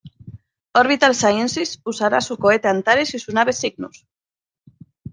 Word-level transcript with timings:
Orbital 0.73 1.13
Sciences 1.13 1.79
usará 1.85 2.21
su 2.21 2.35
cohete 2.39 2.67
Antares 2.67 3.13
y 3.13 3.19
su 3.19 3.31
nave 3.33 3.53
Cygnus. 3.53 4.07